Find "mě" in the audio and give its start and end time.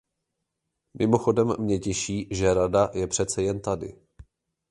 1.59-1.79